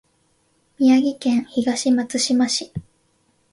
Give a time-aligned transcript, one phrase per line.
[0.79, 2.71] 宮城県東松島市